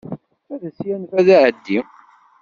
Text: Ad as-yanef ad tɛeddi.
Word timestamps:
Ad 0.53 0.61
as-yanef 0.69 1.11
ad 1.19 1.27
tɛeddi. 1.29 1.79